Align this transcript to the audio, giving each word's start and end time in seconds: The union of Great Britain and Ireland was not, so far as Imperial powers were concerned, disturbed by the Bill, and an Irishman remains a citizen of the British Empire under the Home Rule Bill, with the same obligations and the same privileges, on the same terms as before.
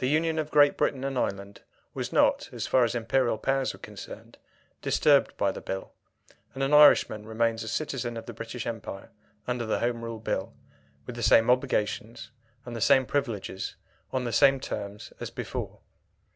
The 0.00 0.08
union 0.08 0.40
of 0.40 0.50
Great 0.50 0.76
Britain 0.76 1.04
and 1.04 1.16
Ireland 1.16 1.60
was 1.94 2.12
not, 2.12 2.48
so 2.50 2.58
far 2.58 2.82
as 2.82 2.96
Imperial 2.96 3.38
powers 3.38 3.72
were 3.72 3.78
concerned, 3.78 4.38
disturbed 4.82 5.36
by 5.36 5.52
the 5.52 5.60
Bill, 5.60 5.92
and 6.52 6.64
an 6.64 6.74
Irishman 6.74 7.24
remains 7.28 7.62
a 7.62 7.68
citizen 7.68 8.16
of 8.16 8.26
the 8.26 8.32
British 8.32 8.66
Empire 8.66 9.12
under 9.46 9.64
the 9.64 9.78
Home 9.78 10.02
Rule 10.02 10.18
Bill, 10.18 10.52
with 11.06 11.14
the 11.14 11.22
same 11.22 11.48
obligations 11.48 12.32
and 12.64 12.74
the 12.74 12.80
same 12.80 13.06
privileges, 13.06 13.76
on 14.12 14.24
the 14.24 14.32
same 14.32 14.58
terms 14.58 15.12
as 15.20 15.30
before. 15.30 15.78